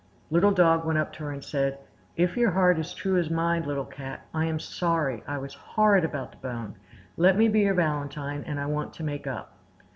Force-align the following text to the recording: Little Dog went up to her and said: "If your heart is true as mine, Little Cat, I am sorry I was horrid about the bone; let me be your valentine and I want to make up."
Little 0.31 0.49
Dog 0.51 0.83
went 0.83 0.97
up 0.97 1.13
to 1.13 1.25
her 1.25 1.31
and 1.31 1.43
said: 1.45 1.77
"If 2.17 2.35
your 2.35 2.49
heart 2.49 2.79
is 2.79 2.91
true 2.95 3.17
as 3.19 3.29
mine, 3.29 3.67
Little 3.67 3.85
Cat, 3.85 4.25
I 4.33 4.45
am 4.45 4.57
sorry 4.59 5.23
I 5.27 5.37
was 5.37 5.53
horrid 5.53 6.03
about 6.03 6.31
the 6.31 6.37
bone; 6.39 6.73
let 7.17 7.37
me 7.37 7.47
be 7.47 7.59
your 7.59 7.75
valentine 7.75 8.43
and 8.47 8.59
I 8.59 8.65
want 8.65 8.95
to 8.95 9.03
make 9.03 9.27
up." 9.27 9.53